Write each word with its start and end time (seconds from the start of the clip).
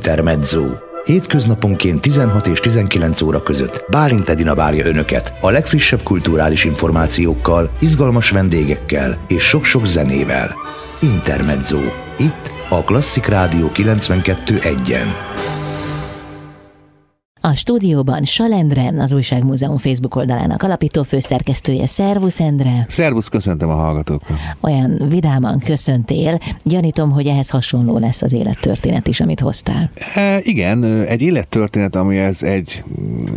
Intermezzo. 0.00 0.64
Hétköznaponként 1.04 2.00
16 2.00 2.46
és 2.46 2.60
19 2.60 3.20
óra 3.20 3.42
között 3.42 3.84
Bálint 3.90 4.28
Edina 4.28 4.54
várja 4.54 4.86
Önöket 4.86 5.34
a 5.40 5.50
legfrissebb 5.50 6.02
kulturális 6.02 6.64
információkkal, 6.64 7.70
izgalmas 7.80 8.30
vendégekkel 8.30 9.24
és 9.28 9.42
sok-sok 9.42 9.86
zenével. 9.86 10.54
Intermezzo. 11.00 11.78
Itt 12.18 12.50
a 12.68 12.84
Klasszik 12.84 13.26
Rádió 13.26 13.70
92.1-en. 13.74 15.49
A 17.42 17.54
stúdióban 17.54 18.24
Salendre, 18.24 18.92
az 18.98 19.12
Újságmúzeum 19.12 19.78
Facebook 19.78 20.14
oldalának 20.14 20.62
alapító 20.62 21.02
főszerkesztője. 21.02 21.86
Szervusz, 21.86 22.40
Endre! 22.40 22.86
Szervusz, 22.88 23.28
köszöntöm 23.28 23.68
a 23.68 23.74
hallgatókat! 23.74 24.36
Olyan 24.60 25.02
vidáman 25.08 25.58
köszöntél. 25.58 26.38
Gyanítom, 26.64 27.10
hogy 27.10 27.26
ehhez 27.26 27.48
hasonló 27.48 27.98
lesz 27.98 28.22
az 28.22 28.32
élettörténet 28.32 29.06
is, 29.06 29.20
amit 29.20 29.40
hoztál. 29.40 29.90
E, 30.14 30.40
igen, 30.42 30.84
egy 30.84 31.22
élettörténet, 31.22 31.96
amihez 31.96 32.42
egy 32.42 32.84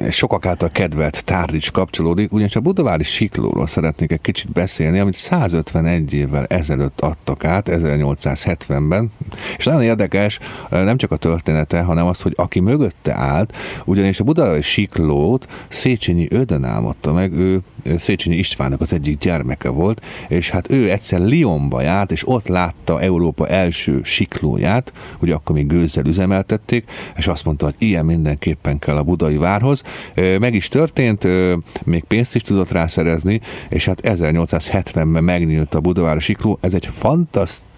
sokak 0.09 0.45
által 0.45 0.69
kedvelt 0.69 1.25
tárgy 1.25 1.71
kapcsolódik, 1.71 2.33
ugyanis 2.33 2.55
a 2.55 2.59
budavári 2.59 3.03
siklóról 3.03 3.67
szeretnék 3.67 4.11
egy 4.11 4.21
kicsit 4.21 4.51
beszélni, 4.51 4.99
amit 4.99 5.15
151 5.15 6.13
évvel 6.13 6.45
ezelőtt 6.45 7.01
adtak 7.01 7.45
át, 7.45 7.69
1870-ben, 7.71 9.11
és 9.57 9.65
nagyon 9.65 9.83
érdekes, 9.83 10.39
nem 10.69 10.97
csak 10.97 11.11
a 11.11 11.15
története, 11.15 11.81
hanem 11.81 12.05
az, 12.05 12.21
hogy 12.21 12.33
aki 12.35 12.59
mögötte 12.59 13.15
állt, 13.15 13.55
ugyanis 13.93 14.19
a 14.19 14.23
budai 14.23 14.61
siklót 14.61 15.47
Széchenyi 15.67 16.27
Ödön 16.29 16.63
álmodta 16.63 17.13
meg, 17.13 17.33
ő 17.33 17.61
Széchenyi 17.97 18.35
Istvánnak 18.35 18.81
az 18.81 18.93
egyik 18.93 19.17
gyermeke 19.17 19.69
volt, 19.69 20.05
és 20.27 20.49
hát 20.49 20.71
ő 20.71 20.91
egyszer 20.91 21.21
Lyonba 21.21 21.81
járt, 21.81 22.11
és 22.11 22.27
ott 22.27 22.47
látta 22.47 23.01
Európa 23.01 23.47
első 23.47 24.01
siklóját, 24.03 24.93
ugye 25.21 25.33
akkor 25.33 25.55
még 25.55 25.67
gőzzel 25.67 26.05
üzemeltették, 26.05 26.91
és 27.15 27.27
azt 27.27 27.45
mondta, 27.45 27.65
hogy 27.65 27.75
ilyen 27.77 28.05
mindenképpen 28.05 28.79
kell 28.79 28.97
a 28.97 29.03
budai 29.03 29.37
várhoz. 29.37 29.83
Meg 30.39 30.53
is 30.53 30.67
történt, 30.67 31.27
még 31.83 32.03
pénzt 32.03 32.35
is 32.35 32.41
tudott 32.41 32.71
rászerezni, 32.71 33.41
és 33.69 33.85
hát 33.85 34.01
1870-ben 34.03 35.23
megnyílt 35.23 35.75
a 35.75 35.79
Budavári 35.79 36.19
sikló. 36.19 36.57
Ez 36.61 36.73
egy 36.73 36.85
fantasztikus 36.85 37.72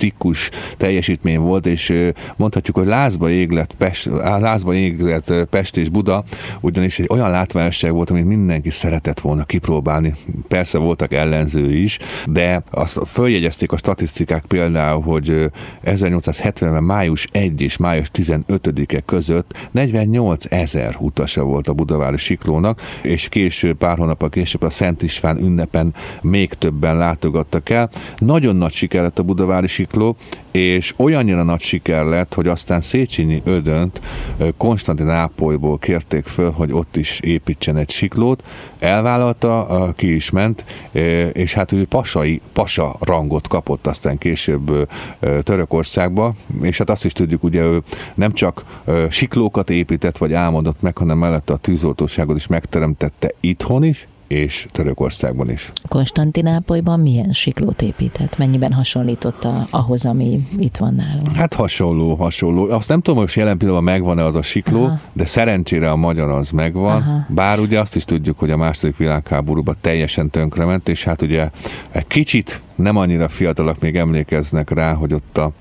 teljesítmény 0.78 1.40
volt, 1.40 1.66
és 1.66 2.12
mondhatjuk, 2.38 2.76
hogy 2.76 2.86
lázba 2.86 3.30
églet 3.30 3.74
Pest, 3.78 4.06
lázba 4.40 4.74
églet 4.74 5.48
Pest 5.50 5.78
és 5.78 5.90
Buda, 5.90 6.24
ugyanis 6.62 7.00
egy 7.00 7.08
olyan 7.10 7.30
látványosság 7.30 7.94
volt, 7.94 8.10
amit 8.10 8.26
mindenki 8.26 8.70
szeretett 8.70 9.20
volna 9.20 9.44
kipróbálni. 9.44 10.14
Persze 10.48 10.78
voltak 10.78 11.14
ellenzői 11.14 11.84
is, 11.84 11.98
de 12.26 12.64
azt 12.72 13.00
följegyezték 13.06 13.72
a 13.72 13.78
statisztikák 13.78 14.46
például, 14.46 15.02
hogy 15.02 15.52
1870-ben 15.86 16.84
május 16.84 17.28
1 17.32 17.62
és 17.62 17.78
május 17.78 18.10
15-e 18.14 19.00
között 19.00 19.68
48 19.72 20.46
ezer 20.50 20.96
utasa 21.00 21.44
volt 21.44 21.68
a 21.68 21.74
budavári 21.74 22.18
siklónak, 22.18 22.82
és 23.02 23.30
később, 23.30 23.78
pár 23.78 23.98
hónappal 23.98 24.30
később 24.30 24.62
a 24.62 24.70
Szent 24.70 25.02
István 25.02 25.38
ünnepen 25.38 25.94
még 26.22 26.54
többen 26.54 26.98
látogattak 26.98 27.70
el. 27.70 27.90
Nagyon 28.18 28.56
nagy 28.56 28.72
siker 28.72 29.02
lett 29.02 29.20
a 29.20 29.24
budavári 29.24 29.68
sikló, 29.68 29.95
és 30.52 30.94
olyannyira 30.98 31.44
nagy 31.44 31.60
siker 31.60 32.06
lett, 32.06 32.34
hogy 32.34 32.48
aztán 32.48 32.82
Széchenyi 32.82 33.42
Ödönt 33.46 34.02
Konstantinápolyból 34.58 35.78
kérték 35.78 36.26
föl, 36.26 36.52
hogy 36.52 36.72
ott 36.72 36.96
is 36.96 37.20
építsen 37.20 37.78
egy 37.78 37.90
siklót, 37.90 38.44
elvállalta, 38.80 39.92
ki 39.96 40.16
is 40.16 40.30
ment, 40.30 40.66
és 41.32 41.54
hát 41.54 41.72
ő 41.72 41.86
pasai, 41.86 42.42
pasa 42.54 42.96
rangot 43.00 43.48
kapott 43.48 43.88
aztán 43.88 44.18
később 44.18 44.90
Törökországba, 45.20 46.34
és 46.62 46.78
hát 46.78 46.90
azt 46.90 47.06
is 47.06 47.14
tudjuk, 47.14 47.44
ugye 47.44 47.62
ő 47.62 47.82
nem 48.16 48.34
csak 48.34 48.84
siklókat 49.10 49.70
épített, 49.70 50.18
vagy 50.18 50.34
álmodott 50.34 50.82
meg, 50.82 50.98
hanem 50.98 51.18
mellette 51.18 51.54
a 51.54 51.58
tűzoltóságot 51.58 52.36
is 52.36 52.48
megteremtette 52.48 53.32
itthon 53.40 53.84
is, 53.84 54.08
és 54.28 54.66
Törökországban 54.72 55.50
is. 55.50 55.72
Konstantinápolyban 55.88 57.00
milyen 57.00 57.34
siklót 57.34 57.82
épített? 57.82 58.38
Mennyiben 58.38 58.74
hasonlította 58.74 59.68
ahhoz, 59.70 60.06
ami 60.06 60.40
itt 60.58 60.78
van 60.78 60.94
nálunk? 60.96 61.32
Hát 61.32 61.54
hasonló, 61.54 62.16
hasonló. 62.16 62.70
Azt 62.70 62.88
nem 62.88 63.02
tudom, 63.02 63.20
hogy 63.20 63.32
jelen 63.36 63.58
pillanatban 63.58 63.94
megvan-e 63.94 64.24
az 64.24 64.36
a 64.36 64.42
sikló, 64.42 64.84
Aha. 64.84 65.00
de 65.14 65.26
szerencsére 65.26 65.90
a 65.92 65.96
magyar 65.96 66.30
az 66.30 66.50
megvan. 66.50 67.02
Aha. 67.02 67.26
Bár 67.30 67.60
ugye 67.60 67.80
azt 67.80 67.96
is 67.96 68.06
tudjuk, 68.06 68.40
hogy 68.40 68.52
a 68.52 68.58
második 68.58 68.98
világháborúban 68.98 69.76
teljesen 69.82 70.30
tönkrement, 70.30 70.90
és 70.90 71.04
hát 71.04 71.22
ugye 71.22 71.50
egy 71.92 72.08
kicsit 72.08 72.62
nem 72.76 72.98
annyira 72.98 73.30
fiatalok 73.30 73.80
még 73.80 73.96
emlékeznek 73.96 74.70
rá, 74.70 74.94
hogy 74.94 75.14
ott 75.14 75.38
a, 75.38 75.52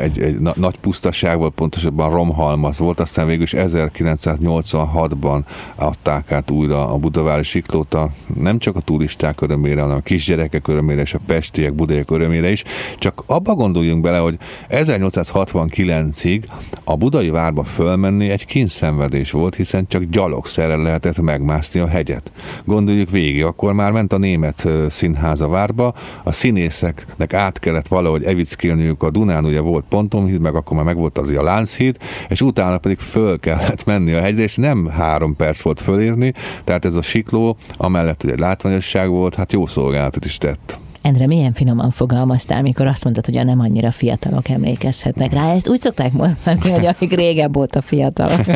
egy, 0.00 0.20
egy 0.20 0.38
nagy 0.38 0.78
pusztaság 0.78 1.38
volt, 1.38 1.52
pontosabban 1.52 2.10
romhalmaz 2.10 2.78
volt, 2.78 3.00
aztán 3.00 3.26
végül 3.26 3.42
is 3.42 3.54
1986-ban 3.56 5.44
adták 5.76 6.32
át 6.32 6.50
újra 6.50 6.92
a 6.92 6.96
budavári 6.96 7.42
siklót, 7.42 7.94
a, 7.94 8.08
nem 8.34 8.58
csak 8.58 8.76
a 8.76 8.80
turisták 8.80 9.40
örömére, 9.40 9.80
hanem 9.80 9.96
a 9.96 10.00
kisgyerekek 10.00 10.68
örömére 10.68 11.00
és 11.00 11.14
a 11.14 11.20
pestiek, 11.26 11.74
budaiak 11.74 12.10
örömére 12.10 12.50
is. 12.50 12.64
Csak 12.98 13.22
abba 13.26 13.54
gondoljunk 13.54 14.02
bele, 14.02 14.18
hogy 14.18 14.38
1869-ig 14.68 16.42
a 16.84 16.96
budai 16.96 17.30
várba 17.30 17.64
fölmenni 17.64 18.30
egy 18.30 18.46
kínszenvedés 18.46 19.30
volt, 19.30 19.54
hiszen 19.54 19.86
csak 19.86 20.02
gyalogszerrel 20.02 20.82
lehetett 20.82 21.20
megmászni 21.20 21.80
a 21.80 21.86
hegyet. 21.86 22.32
Gondoljuk 22.64 23.10
végig, 23.10 23.44
akkor 23.44 23.72
már 23.72 23.92
ment 23.92 24.12
a 24.12 24.18
német 24.18 24.68
színház 24.88 25.40
a 25.40 25.48
várba, 25.48 25.94
színészeknek 26.32 27.34
át 27.34 27.58
kellett 27.58 27.88
valahogy 27.88 28.24
evickélniük 28.24 29.02
a 29.02 29.10
Dunán, 29.10 29.44
ugye 29.44 29.60
volt 29.60 29.84
Pontonhíd, 29.88 30.40
meg 30.40 30.54
akkor 30.54 30.76
már 30.76 30.84
megvolt 30.84 31.18
az 31.18 31.28
a 31.28 31.42
Lánchíd, 31.42 31.96
és 32.28 32.40
utána 32.40 32.78
pedig 32.78 32.98
föl 32.98 33.38
kellett 33.40 33.84
menni 33.84 34.12
a 34.12 34.20
hegyre, 34.20 34.42
és 34.42 34.56
nem 34.56 34.86
három 34.86 35.36
perc 35.36 35.60
volt 35.60 35.80
fölérni, 35.80 36.32
tehát 36.64 36.84
ez 36.84 36.94
a 36.94 37.02
sikló, 37.02 37.56
amellett, 37.76 38.22
hogy 38.22 38.30
egy 38.30 38.38
látványosság 38.38 39.08
volt, 39.08 39.34
hát 39.34 39.52
jó 39.52 39.66
szolgálatot 39.66 40.24
is 40.24 40.38
tett. 40.38 40.78
Endre, 41.02 41.26
milyen 41.26 41.52
finoman 41.52 41.90
fogalmaztál, 41.90 42.62
mikor 42.62 42.86
azt 42.86 43.04
mondtad, 43.04 43.24
hogy 43.24 43.36
a 43.36 43.42
nem 43.42 43.60
annyira 43.60 43.90
fiatalok 43.90 44.48
emlékezhetnek 44.48 45.32
rá. 45.32 45.54
Ezt 45.54 45.68
úgy 45.68 45.80
szokták 45.80 46.12
mondani, 46.12 46.70
hogy 46.70 46.86
akik 46.86 47.14
régebb 47.14 47.56
a 47.56 47.80
fiatalok. 47.80 48.40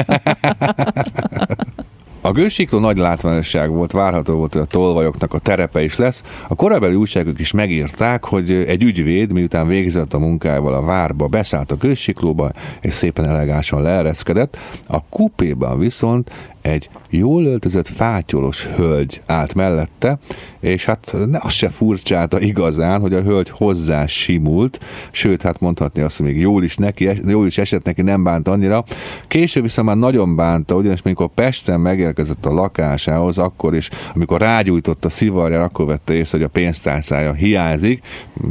A 2.27 2.33
gősikló 2.33 2.79
nagy 2.79 2.97
látványosság 2.97 3.71
volt, 3.71 3.93
várható 3.93 4.35
volt, 4.35 4.53
hogy 4.53 4.63
a 4.63 4.65
tolvajoknak 4.65 5.35
a 5.35 5.39
terepe 5.39 5.83
is 5.83 5.97
lesz. 5.97 6.23
A 6.49 6.55
korabeli 6.55 6.95
újságok 6.95 7.41
is 7.41 7.53
megírták, 7.53 8.25
hogy 8.25 8.51
egy 8.51 8.83
ügyvéd, 8.83 9.33
miután 9.33 9.67
végzett 9.67 10.13
a 10.13 10.19
munkájával 10.19 10.75
a 10.75 10.83
várba, 10.83 11.27
beszállt 11.27 11.73
a 11.73 11.77
gősiklóba, 11.77 12.51
és 12.81 12.93
szépen 12.93 13.29
elegánsan 13.29 13.83
leereszkedett. 13.83 14.57
A 14.89 15.05
kupéban 15.09 15.79
viszont 15.79 16.31
egy 16.67 16.91
jól 17.11 17.45
öltözött 17.45 17.89
fátyolos 17.89 18.67
hölgy 18.67 19.23
állt 19.27 19.55
mellette, 19.55 20.19
és 20.61 20.85
hát 20.85 21.15
ne 21.27 21.39
az 21.43 21.53
se 21.53 21.69
furcsálta 21.69 22.41
igazán, 22.41 23.01
hogy 23.01 23.15
a 23.15 23.23
hölgy 23.23 23.51
hozzá 23.51 24.07
simult, 24.07 24.85
sőt, 25.11 25.43
hát 25.43 25.61
mondhatni 25.61 26.03
azt, 26.03 26.17
hogy 26.17 26.27
még 26.27 26.41
jól 26.41 26.65
is, 26.65 26.77
neki, 26.77 27.11
jól 27.27 27.47
is 27.47 27.59
esett 27.59 27.85
neki, 27.85 28.03
nem 28.03 28.23
bánt 28.23 28.49
annyira. 28.49 28.85
Később 29.29 29.63
viszont 29.63 29.87
már 29.89 29.97
nagyon 29.97 30.37
bánta, 30.37 30.75
ugyanis 30.75 31.01
amikor 31.05 31.29
Pesten 31.35 31.81
megérkezett 31.81 32.47
a 32.47 32.53
lakásához, 32.53 33.39
akkor 33.39 33.75
is, 33.75 33.91
amikor 34.15 34.41
rágyújtott 34.41 35.05
a 35.05 35.11
szivarjára, 35.11 35.65
akkor 35.65 35.87
vette 35.87 36.15
észre, 36.15 36.39
hogy 36.39 36.47
a 36.47 36.51
pénztárcája 36.51 37.33
hiányzik, 37.33 38.07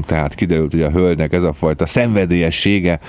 tehát 0.05 0.35
kiderült, 0.35 0.71
hogy 0.71 0.81
a 0.81 0.91
hölgynek 0.91 1.33
ez 1.33 1.43
a 1.43 1.53
fajta 1.53 1.85
szenvedélyessége 1.85 2.99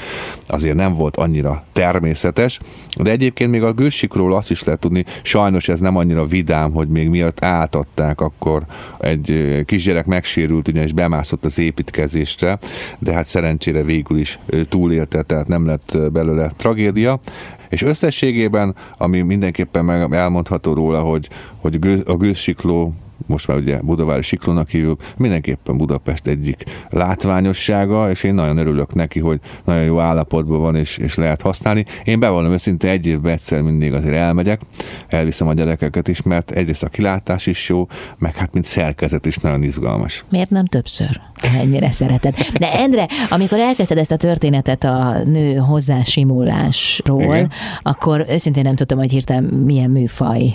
azért 0.46 0.76
nem 0.76 0.94
volt 0.94 1.16
annyira 1.16 1.64
természetes, 1.72 2.58
de 3.02 3.10
egyébként 3.10 3.50
még 3.50 3.62
a 3.62 3.72
gőzsikról 3.72 4.34
azt 4.34 4.50
is 4.50 4.64
lehet 4.64 4.80
tudni, 4.80 4.93
sajnos 5.22 5.68
ez 5.68 5.80
nem 5.80 5.96
annyira 5.96 6.26
vidám, 6.26 6.72
hogy 6.72 6.88
még 6.88 7.08
miatt 7.08 7.44
átadták, 7.44 8.20
akkor 8.20 8.62
egy 8.98 9.60
kisgyerek 9.64 10.06
megsérült, 10.06 10.68
ugyanis 10.68 10.92
bemászott 10.92 11.44
az 11.44 11.58
építkezésre, 11.58 12.58
de 12.98 13.12
hát 13.12 13.26
szerencsére 13.26 13.82
végül 13.82 14.18
is 14.18 14.38
túlélte, 14.68 15.22
tehát 15.22 15.48
nem 15.48 15.66
lett 15.66 15.98
belőle 16.12 16.52
tragédia. 16.56 17.20
És 17.68 17.82
összességében, 17.82 18.74
ami 18.98 19.20
mindenképpen 19.20 19.84
meg 19.84 20.12
elmondható 20.12 20.72
róla, 20.72 21.00
hogy, 21.00 21.28
hogy 21.60 21.78
a 22.06 22.16
gőzsikló 22.16 22.94
most 23.26 23.46
már 23.46 23.56
ugye 23.56 23.80
Budavári 23.82 24.22
Siklónak 24.22 24.68
hívjuk, 24.68 25.02
mindenképpen 25.16 25.76
Budapest 25.76 26.26
egyik 26.26 26.62
látványossága, 26.88 28.10
és 28.10 28.22
én 28.22 28.34
nagyon 28.34 28.56
örülök 28.56 28.94
neki, 28.94 29.20
hogy 29.20 29.40
nagyon 29.64 29.84
jó 29.84 29.98
állapotban 30.00 30.60
van, 30.60 30.76
és, 30.76 30.96
és 30.96 31.14
lehet 31.14 31.42
használni. 31.42 31.84
Én 32.04 32.20
bevallom 32.20 32.52
őszintén 32.52 32.90
egy 32.90 33.06
évben 33.06 33.32
egyszer 33.32 33.60
mindig 33.60 33.92
azért 33.92 34.14
elmegyek, 34.14 34.60
elviszem 35.08 35.48
a 35.48 35.54
gyerekeket 35.54 36.08
is, 36.08 36.22
mert 36.22 36.50
egyrészt 36.50 36.82
a 36.82 36.88
kilátás 36.88 37.46
is 37.46 37.68
jó, 37.68 37.86
meg 38.18 38.36
hát 38.36 38.52
mint 38.52 38.64
szerkezet 38.64 39.26
is 39.26 39.36
nagyon 39.36 39.62
izgalmas. 39.62 40.24
Miért 40.30 40.50
nem 40.50 40.66
többször? 40.66 41.20
Ennyire 41.60 41.90
szereted. 41.90 42.34
De 42.58 42.72
Endre, 42.72 43.08
amikor 43.30 43.58
elkezdted 43.58 43.98
ezt 43.98 44.12
a 44.12 44.16
történetet 44.16 44.84
a 44.84 45.20
nő 45.24 45.54
hozzásimulásról, 45.54 47.22
Igen. 47.22 47.50
akkor 47.82 48.26
őszintén 48.28 48.62
nem 48.62 48.74
tudtam, 48.74 48.98
hogy 48.98 49.10
hirtelen 49.10 49.44
milyen 49.44 49.90
műfaj. 49.90 50.52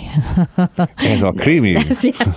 Ez 0.96 1.22
a 1.22 1.32
krimi. 1.32 1.76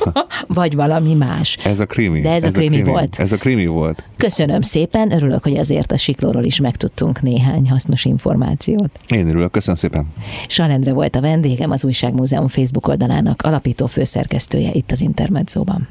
Vagy 0.47 0.75
valami 0.75 1.13
más. 1.13 1.57
Ez 1.63 1.79
a 1.79 1.85
krimi. 1.85 2.21
De 2.21 2.29
ez, 2.29 2.44
ez 2.44 2.55
a, 2.55 2.59
krimi 2.59 2.75
a 2.75 2.79
krimi 2.79 2.91
volt. 2.91 3.19
Ez 3.19 3.31
a 3.31 3.38
krimi 3.38 3.65
volt. 3.65 4.03
Köszönöm 4.17 4.61
szépen, 4.61 5.11
örülök, 5.11 5.44
hogy 5.44 5.57
azért 5.57 5.91
a 5.91 5.97
siklóról 5.97 6.44
is 6.44 6.59
megtudtunk 6.59 7.21
néhány 7.21 7.69
hasznos 7.69 8.05
információt. 8.05 8.91
Én 9.07 9.27
örülök, 9.27 9.51
köszönöm 9.51 9.75
szépen. 9.75 10.07
Salendre 10.47 10.94
volt 10.94 11.15
a 11.15 11.21
vendégem, 11.21 11.71
az 11.71 11.85
Újságmúzeum 11.85 12.47
Facebook 12.47 12.88
oldalának 12.88 13.41
alapító 13.41 13.85
főszerkesztője 13.85 14.71
itt 14.73 14.91
az 14.91 15.01
Intermedzóban. 15.01 15.88